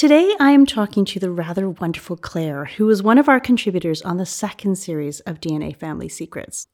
[0.00, 4.00] Today, I am talking to the rather wonderful Claire, who is one of our contributors
[4.00, 6.68] on the second series of DNA Family Secrets.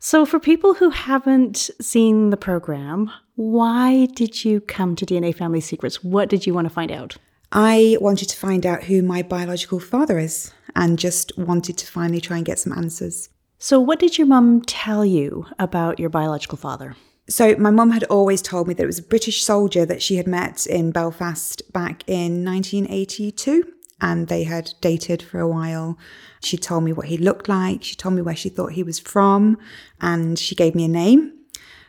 [0.00, 5.60] So, for people who haven't seen the program, why did you come to DNA Family
[5.60, 6.02] Secrets?
[6.02, 7.16] What did you want to find out?
[7.52, 12.20] I wanted to find out who my biological father is and just wanted to finally
[12.20, 13.28] try and get some answers.
[13.60, 16.96] So, what did your mum tell you about your biological father?
[17.28, 20.14] So, my mum had always told me that it was a British soldier that she
[20.14, 23.64] had met in Belfast back in 1982,
[24.00, 25.98] and they had dated for a while.
[26.40, 29.00] She told me what he looked like, she told me where she thought he was
[29.00, 29.58] from,
[30.00, 31.32] and she gave me a name.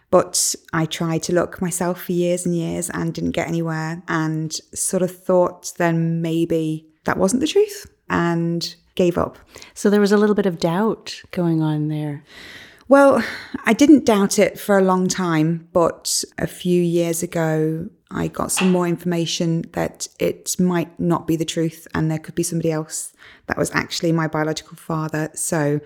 [0.10, 4.52] But I tried to look myself for years and years and didn't get anywhere, and
[4.74, 9.38] sort of thought then maybe that wasn't the truth and gave up.
[9.76, 12.24] So, there was a little bit of doubt going on there.
[12.90, 13.22] Well,
[13.66, 18.52] I didn't doubt it for a long time, but a few years ago, I got
[18.52, 22.72] some more information that it might not be the truth and there could be somebody
[22.72, 23.14] else
[23.48, 25.30] that was actually my biological father.
[25.34, 25.82] So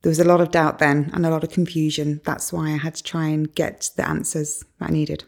[0.00, 2.22] there was a lot of doubt then and a lot of confusion.
[2.24, 5.24] That's why I had to try and get the answers that I needed.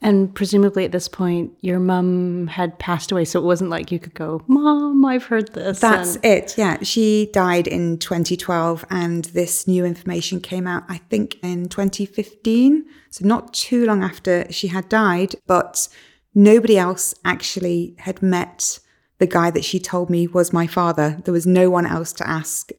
[0.00, 3.24] And presumably at this point, your mum had passed away.
[3.24, 5.80] So it wasn't like you could go, Mom, I've heard this.
[5.80, 6.58] That's and- it.
[6.58, 6.78] Yeah.
[6.82, 12.84] She died in 2012, and this new information came out, I think, in 2015.
[13.10, 15.88] So not too long after she had died, but
[16.34, 18.78] nobody else actually had met
[19.18, 21.20] the guy that she told me was my father.
[21.24, 22.70] There was no one else to ask.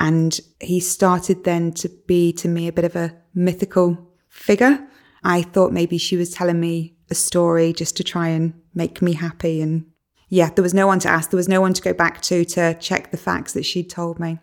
[0.00, 4.86] And he started then to be to me a bit of a mythical figure.
[5.28, 9.12] I thought maybe she was telling me a story just to try and make me
[9.12, 9.60] happy.
[9.60, 9.84] And
[10.30, 11.30] yeah, there was no one to ask.
[11.30, 14.18] There was no one to go back to to check the facts that she'd told
[14.18, 14.38] me.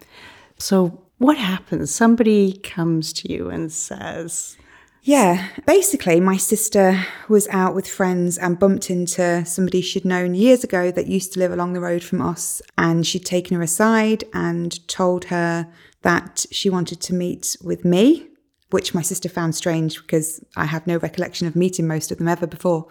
[0.59, 1.89] So, what happens?
[1.89, 4.58] Somebody comes to you and says,
[5.02, 10.64] Yeah, basically, my sister was out with friends and bumped into somebody she'd known years
[10.64, 12.61] ago that used to live along the road from us.
[12.77, 15.67] And she'd taken her aside and told her
[16.03, 18.27] that she wanted to meet with me
[18.75, 22.27] which my sister found strange because I have no recollection of meeting most of them
[22.27, 22.87] ever before.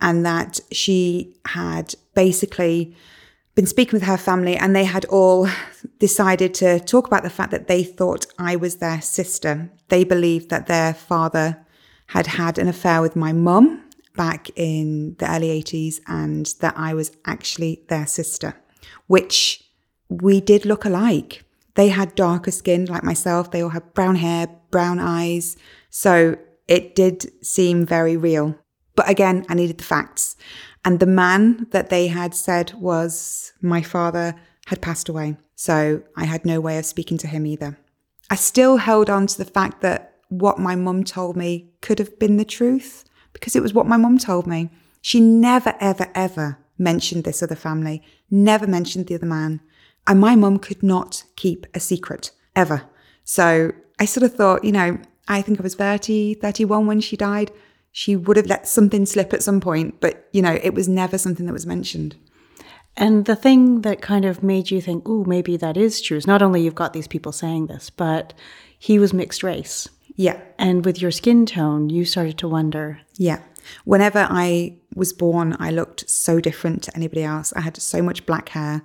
[0.00, 2.96] And that she had basically
[3.54, 5.46] been speaking with her family and they had all
[6.00, 9.70] decided to talk about the fact that they thought I was their sister.
[9.86, 11.64] They believed that their father
[12.08, 13.84] had had an affair with my mum
[14.16, 18.56] back in the early 80s and that I was actually their sister,
[19.06, 19.62] which
[20.08, 21.44] we did look alike.
[21.80, 23.50] They had darker skin like myself.
[23.50, 25.56] They all had brown hair, brown eyes.
[25.88, 26.36] So
[26.68, 28.54] it did seem very real.
[28.96, 30.36] But again, I needed the facts.
[30.84, 34.34] And the man that they had said was my father
[34.66, 35.38] had passed away.
[35.54, 37.78] So I had no way of speaking to him either.
[38.28, 42.18] I still held on to the fact that what my mum told me could have
[42.18, 44.68] been the truth because it was what my mum told me.
[45.00, 49.62] She never, ever, ever mentioned this other family, never mentioned the other man.
[50.06, 52.82] And my mum could not keep a secret ever.
[53.24, 57.16] So I sort of thought, you know, I think I was 30, 31 when she
[57.16, 57.52] died.
[57.92, 61.18] She would have let something slip at some point, but, you know, it was never
[61.18, 62.16] something that was mentioned.
[62.96, 66.26] And the thing that kind of made you think, oh, maybe that is true is
[66.26, 68.34] not only you've got these people saying this, but
[68.78, 69.88] he was mixed race.
[70.16, 70.40] Yeah.
[70.58, 73.00] And with your skin tone, you started to wonder.
[73.16, 73.40] Yeah.
[73.84, 77.52] Whenever I was born, I looked so different to anybody else.
[77.54, 78.82] I had so much black hair,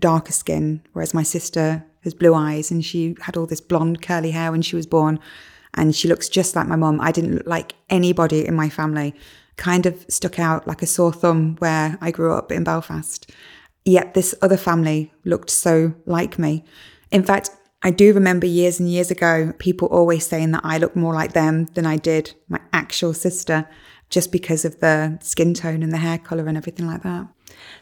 [0.00, 4.30] darker skin, whereas my sister has blue eyes and she had all this blonde curly
[4.30, 5.20] hair when she was born.
[5.74, 7.00] And she looks just like my mum.
[7.00, 9.14] I didn't look like anybody in my family.
[9.56, 13.30] Kind of stuck out like a sore thumb where I grew up in Belfast.
[13.84, 16.64] Yet this other family looked so like me.
[17.10, 17.50] In fact,
[17.82, 21.32] I do remember years and years ago, people always saying that I look more like
[21.32, 23.66] them than I did my actual sister,
[24.10, 27.26] just because of the skin tone and the hair color and everything like that.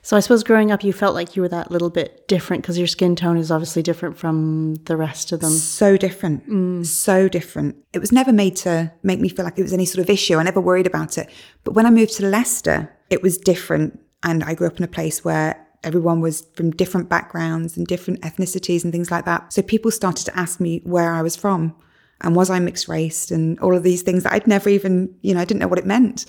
[0.02, 2.78] So I suppose growing up, you felt like you were that little bit different because
[2.78, 5.50] your skin tone is obviously different from the rest of them.
[5.50, 6.48] So different.
[6.48, 6.86] Mm.
[6.86, 7.76] So different.
[7.92, 10.36] It was never made to make me feel like it was any sort of issue.
[10.36, 11.28] I never worried about it.
[11.64, 14.00] But when I moved to Leicester, it was different.
[14.22, 18.20] And I grew up in a place where everyone was from different backgrounds and different
[18.22, 19.52] ethnicities and things like that.
[19.52, 21.74] So people started to ask me where I was from
[22.20, 25.34] and was I mixed race and all of these things that I'd never even, you
[25.34, 26.26] know, I didn't know what it meant.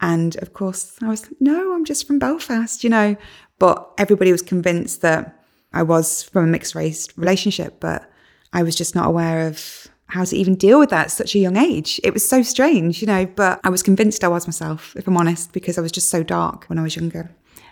[0.00, 3.16] And of course, I was, no, I'm just from Belfast, you know.
[3.58, 5.40] But everybody was convinced that
[5.72, 8.10] I was from a mixed race relationship, but
[8.52, 11.38] I was just not aware of how to even deal with that at such a
[11.38, 12.00] young age.
[12.04, 15.16] It was so strange, you know, but I was convinced I was myself, if I'm
[15.16, 17.30] honest, because I was just so dark when I was younger.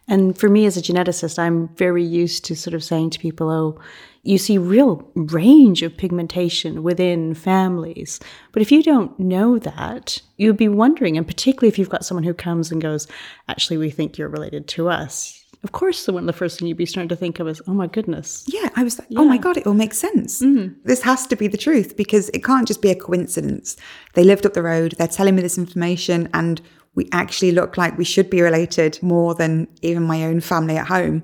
[0.09, 3.49] And for me as a geneticist, I'm very used to sort of saying to people,
[3.49, 3.81] oh,
[4.23, 8.21] you see real range of pigmentation within families.
[8.53, 12.25] But if you don't know that, you'd be wondering, and particularly if you've got someone
[12.25, 13.07] who comes and goes,
[13.49, 16.77] actually, we think you're related to us, of course, the one the first thing you'd
[16.79, 18.45] be starting to think of is, oh my goodness.
[18.47, 20.41] Yeah, I was like, oh my God, it all makes sense.
[20.41, 20.81] Mm-hmm.
[20.85, 23.77] This has to be the truth because it can't just be a coincidence.
[24.15, 26.63] They lived up the road, they're telling me this information, and
[26.95, 30.89] we actually look like we should be related more than even my own family at
[30.89, 31.23] home.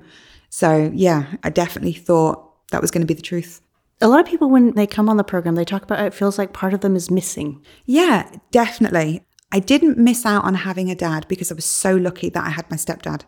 [0.49, 3.61] So, yeah, I definitely thought that was going to be the truth.
[3.99, 6.37] A lot of people, when they come on the program, they talk about it feels
[6.37, 7.63] like part of them is missing.
[7.85, 9.23] Yeah, definitely.
[9.51, 12.49] I didn't miss out on having a dad because I was so lucky that I
[12.49, 13.21] had my stepdad.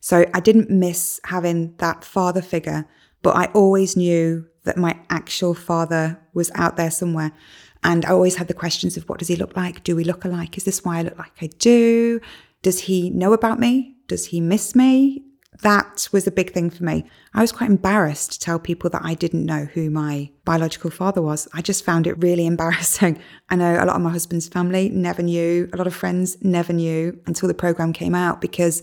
[0.00, 2.86] So I didn't miss having that father figure,
[3.22, 7.32] but I always knew that my actual father was out there somewhere.
[7.84, 9.84] And I always had the questions of what does he look like?
[9.84, 10.56] Do we look alike?
[10.56, 12.20] Is this why I look like I do?
[12.62, 13.94] Does he know about me?
[14.08, 15.22] Does he miss me?
[15.60, 17.04] That was a big thing for me.
[17.34, 21.22] I was quite embarrassed to tell people that I didn't know who my biological father
[21.22, 21.46] was.
[21.52, 23.20] I just found it really embarrassing.
[23.50, 26.72] I know a lot of my husband's family never knew, a lot of friends never
[26.72, 28.82] knew until the program came out because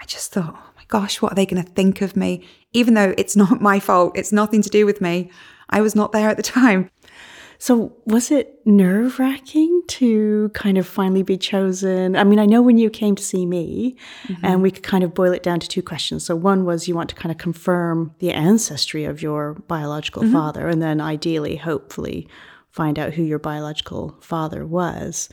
[0.00, 2.44] I just thought, oh my gosh, what are they going to think of me?
[2.72, 5.30] Even though it's not my fault, it's nothing to do with me.
[5.70, 6.90] I was not there at the time.
[7.62, 12.16] So, was it nerve wracking to kind of finally be chosen?
[12.16, 13.94] I mean, I know when you came to see me,
[14.24, 14.44] mm-hmm.
[14.44, 16.24] and we could kind of boil it down to two questions.
[16.24, 20.32] So, one was you want to kind of confirm the ancestry of your biological mm-hmm.
[20.32, 22.26] father, and then ideally, hopefully,
[22.72, 25.28] find out who your biological father was.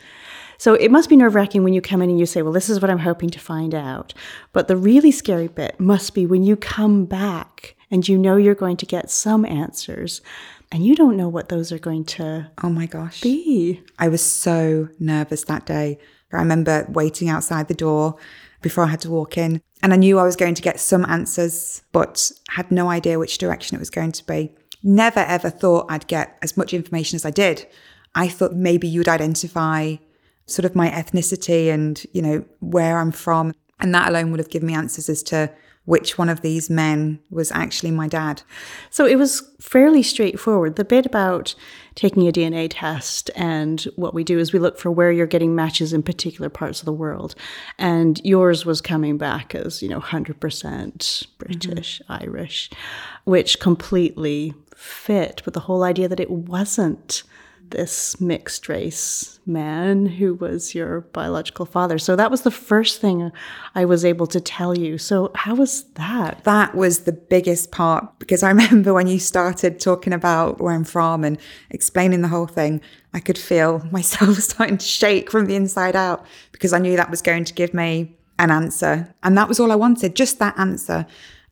[0.60, 2.70] So, it must be nerve wracking when you come in and you say, Well, this
[2.70, 4.14] is what I'm hoping to find out.
[4.54, 8.54] But the really scary bit must be when you come back and you know you're
[8.54, 10.22] going to get some answers
[10.72, 13.22] and you don't know what those are going to Oh my gosh.
[13.22, 13.82] be.
[13.98, 15.98] I was so nervous that day.
[16.32, 18.16] I remember waiting outside the door
[18.62, 21.06] before I had to walk in, and I knew I was going to get some
[21.06, 24.54] answers, but had no idea which direction it was going to be.
[24.84, 27.66] Never ever thought I'd get as much information as I did.
[28.16, 29.96] I thought maybe you'd identify
[30.46, 33.54] sort of my ethnicity and, you know, where I'm from.
[33.80, 35.52] And that alone would have given me answers as to
[35.90, 38.44] which one of these men was actually my dad.
[38.92, 40.76] So it was fairly straightforward.
[40.76, 41.56] The bit about
[41.96, 45.56] taking a DNA test and what we do is we look for where you're getting
[45.56, 47.34] matches in particular parts of the world.
[47.80, 52.24] And yours was coming back as, you know, 100% British, mm-hmm.
[52.24, 52.70] Irish,
[53.24, 57.24] which completely fit with the whole idea that it wasn't
[57.72, 61.98] this mixed race man who was your biological father.
[61.98, 63.32] So that was the first thing
[63.76, 64.98] I was able to tell you.
[64.98, 66.44] So how was that?
[66.44, 70.84] that was the biggest part because I remember when you started talking about where I'm
[70.84, 71.38] from and
[71.70, 72.82] explaining the whole thing,
[73.14, 77.10] I could feel myself starting to shake from the inside out because I knew that
[77.10, 79.14] was going to give me an answer.
[79.24, 81.06] And that was all I wanted, just that answer.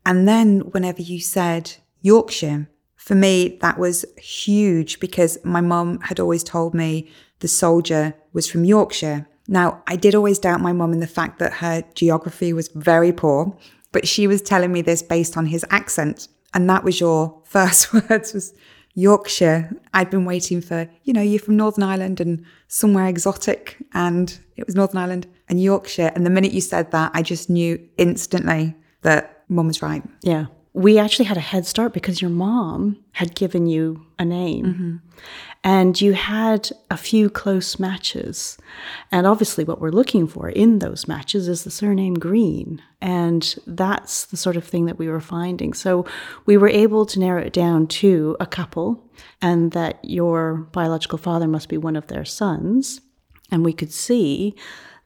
[0.05, 2.69] And then whenever you said Yorkshire,
[3.07, 7.09] for me, that was huge because my mum had always told me
[7.39, 9.25] the soldier was from Yorkshire.
[9.47, 13.13] Now, I did always doubt my mum in the fact that her geography was very
[13.13, 13.55] poor,
[13.93, 16.27] but she was telling me this based on his accent.
[16.53, 18.53] And that was your first words was
[18.93, 19.71] Yorkshire.
[19.93, 23.77] I'd been waiting for, you know, you're from Northern Ireland and somewhere exotic.
[23.93, 26.11] And it was Northern Ireland and Yorkshire.
[26.13, 30.03] And the minute you said that, I just knew instantly that mum was right.
[30.23, 30.47] Yeah.
[30.77, 34.95] We actually had a head start because your mom had given you a name mm-hmm.
[35.63, 38.59] and you had a few close matches.
[39.11, 42.79] And obviously, what we're looking for in those matches is the surname Green.
[43.01, 45.73] And that's the sort of thing that we were finding.
[45.73, 46.05] So
[46.45, 49.03] we were able to narrow it down to a couple
[49.41, 53.01] and that your biological father must be one of their sons.
[53.51, 54.55] And we could see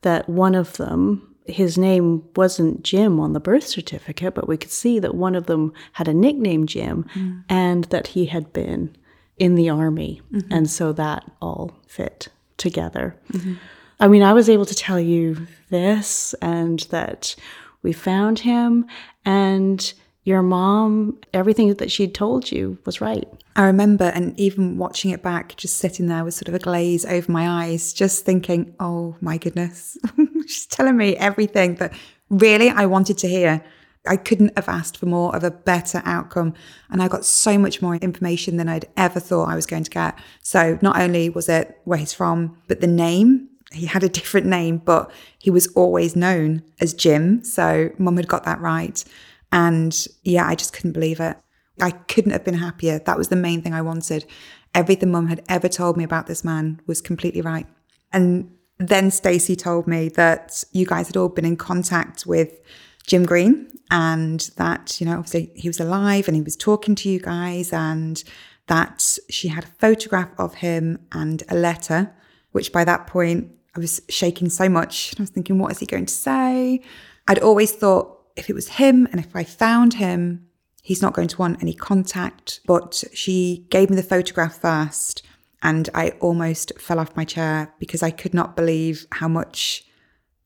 [0.01, 4.72] that one of them his name wasn't Jim on the birth certificate, but we could
[4.72, 7.44] see that one of them had a nickname Jim mm.
[7.50, 8.96] and that he had been
[9.38, 10.22] in the army.
[10.32, 10.54] Mm-hmm.
[10.54, 13.16] And so that all fit together.
[13.32, 13.56] Mm-hmm.
[14.00, 17.36] I mean, I was able to tell you this and that
[17.82, 18.86] we found him
[19.26, 23.28] and your mom, everything that she'd told you was right.
[23.56, 27.06] I remember, and even watching it back, just sitting there with sort of a glaze
[27.06, 29.98] over my eyes, just thinking, oh my goodness,
[30.48, 31.94] she's telling me everything that
[32.30, 33.63] really I wanted to hear.
[34.08, 36.56] I couldn't have asked for more of a better outcome.
[36.90, 39.92] And I got so much more information than I'd ever thought I was going to
[39.92, 40.18] get.
[40.42, 43.50] So not only was it where he's from, but the name.
[43.72, 47.44] He had a different name, but he was always known as Jim.
[47.44, 49.04] So mum had got that right.
[49.51, 51.38] And yeah, I just couldn't believe it.
[51.79, 53.00] I couldn't have been happier.
[53.00, 54.25] That was the main thing I wanted.
[54.74, 57.67] Everything mum had ever told me about this man was completely right.
[58.13, 62.60] And then Stacey told me that you guys had all been in contact with
[63.05, 67.10] Jim Green and that, you know, obviously he was alive and he was talking to
[67.10, 68.24] you guys and
[68.67, 72.13] that she had a photograph of him and a letter,
[72.51, 75.13] which by that point I was shaking so much.
[75.17, 76.81] I was thinking, what is he going to say?
[77.27, 80.48] I'd always thought if it was him and if I found him,
[80.82, 82.60] he's not going to want any contact.
[82.66, 85.24] But she gave me the photograph first,
[85.62, 89.86] and I almost fell off my chair because I could not believe how much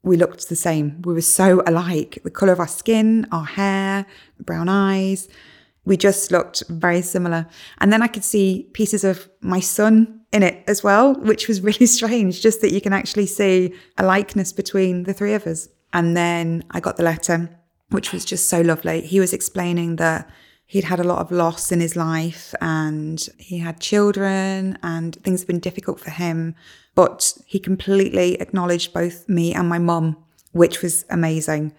[0.06, 1.02] we looked the same.
[1.02, 2.20] We were so alike.
[2.24, 4.06] The colour of our skin, our hair,
[4.40, 5.28] brown eyes.
[5.84, 7.48] We just looked very similar.
[7.80, 11.62] And then I could see pieces of my son in it as well, which was
[11.70, 15.70] really strange, just that you can actually see a likeness between the three of us.
[15.92, 17.50] And then I got the letter,
[17.90, 19.02] which was just so lovely.
[19.02, 20.30] He was explaining that
[20.66, 25.42] he'd had a lot of loss in his life and he had children and things
[25.42, 26.56] have been difficult for him.
[26.96, 30.18] But he completely acknowledged both me and my mum,
[30.54, 31.74] which was amazing,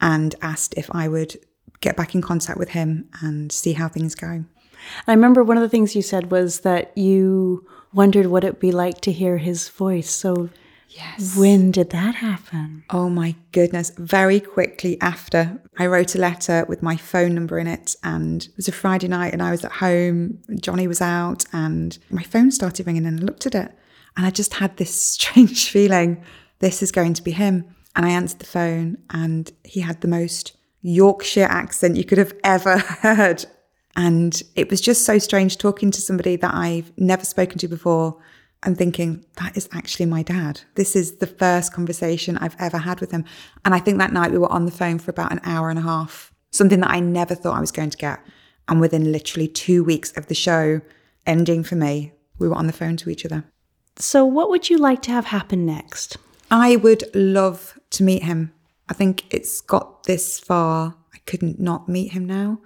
[0.00, 1.36] and asked if I would
[1.80, 4.44] get back in contact with him and see how things go.
[5.06, 8.72] I remember one of the things you said was that you wondered what it'd be
[8.72, 10.10] like to hear his voice.
[10.10, 10.50] So,
[10.96, 11.36] yes.
[11.36, 12.84] When did that happen?
[12.90, 13.90] Oh my goodness.
[13.96, 17.96] Very quickly after, I wrote a letter with my phone number in it.
[18.02, 20.40] And it was a Friday night, and I was at home.
[20.60, 23.72] Johnny was out, and my phone started ringing, and I looked at it.
[24.16, 26.22] And I just had this strange feeling
[26.58, 27.64] this is going to be him.
[27.94, 32.34] And I answered the phone, and he had the most Yorkshire accent you could have
[32.44, 33.44] ever heard.
[33.96, 38.18] And it was just so strange talking to somebody that I've never spoken to before
[38.62, 40.62] and thinking, that is actually my dad.
[40.74, 43.24] This is the first conversation I've ever had with him.
[43.64, 45.78] And I think that night we were on the phone for about an hour and
[45.78, 48.20] a half, something that I never thought I was going to get.
[48.68, 50.80] And within literally two weeks of the show
[51.26, 53.44] ending for me, we were on the phone to each other.
[53.98, 56.18] So, what would you like to have happen next?
[56.50, 58.52] I would love to meet him.
[58.88, 60.96] I think it's got this far.
[61.14, 62.60] I couldn't not meet him now.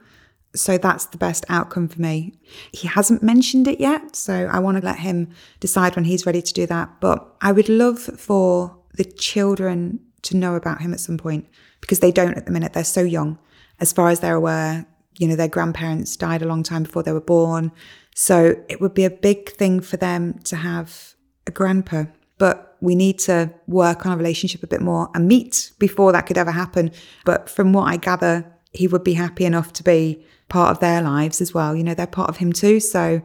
[0.55, 2.35] So that's the best outcome for me.
[2.73, 5.29] He hasn't mentioned it yet, so I want to let him
[5.61, 7.01] decide when he's ready to do that.
[7.01, 11.47] But I would love for the children to know about him at some point
[11.81, 12.73] because they don't at the minute.
[12.73, 13.39] They're so young.
[13.79, 14.87] As far as they're aware,
[15.19, 17.71] you know, their grandparents died a long time before they were born.
[18.15, 21.15] So it would be a big thing for them to have
[21.47, 22.05] a grandpa.
[22.39, 26.27] But we need to work on a relationship a bit more and meet before that
[26.27, 26.91] could ever happen.
[27.25, 31.01] But from what I gather, he would be happy enough to be part of their
[31.01, 31.75] lives as well.
[31.75, 32.81] You know, they're part of him too.
[32.81, 33.23] So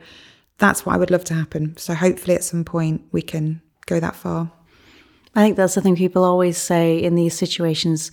[0.60, 1.76] that's what I would love to happen.
[1.76, 4.52] So hopefully at some point we can go that far.
[5.36, 8.10] I think that's the thing people always say in these situations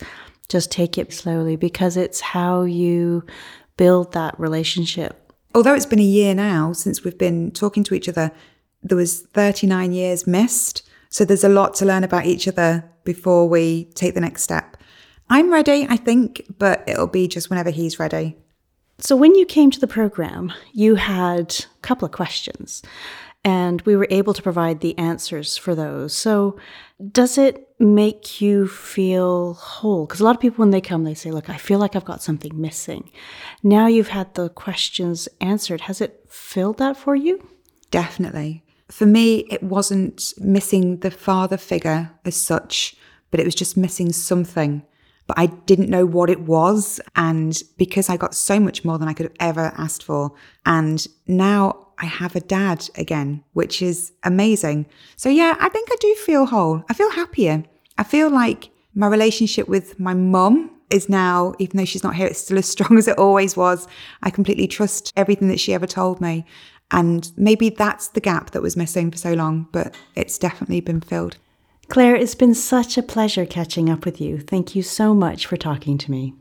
[0.49, 3.25] just take it slowly because it's how you
[3.77, 5.31] build that relationship.
[5.55, 8.31] Although it's been a year now since we've been talking to each other,
[8.81, 10.83] there was 39 years missed.
[11.09, 14.75] So there's a lot to learn about each other before we take the next step.
[15.29, 18.35] I'm ready, I think, but it'll be just whenever he's ready.
[19.03, 22.81] So, when you came to the program, you had a couple of questions,
[23.43, 26.13] and we were able to provide the answers for those.
[26.13, 26.57] So,
[27.11, 30.05] does it make you feel whole?
[30.05, 32.05] Because a lot of people, when they come, they say, Look, I feel like I've
[32.05, 33.11] got something missing.
[33.61, 35.81] Now you've had the questions answered.
[35.81, 37.45] Has it filled that for you?
[37.91, 38.63] Definitely.
[38.87, 42.95] For me, it wasn't missing the father figure as such,
[43.31, 44.83] but it was just missing something
[45.27, 46.99] but I didn't know what it was.
[47.15, 50.33] And because I got so much more than I could have ever asked for.
[50.65, 54.85] And now I have a dad again, which is amazing.
[55.15, 56.83] So yeah, I think I do feel whole.
[56.89, 57.63] I feel happier.
[57.97, 62.27] I feel like my relationship with my mum is now, even though she's not here,
[62.27, 63.87] it's still as strong as it always was.
[64.21, 66.45] I completely trust everything that she ever told me.
[66.91, 71.01] And maybe that's the gap that was missing for so long, but it's definitely been
[71.01, 71.37] filled.
[71.93, 74.39] Claire, it's been such a pleasure catching up with you.
[74.39, 76.33] Thank you so much for talking to me.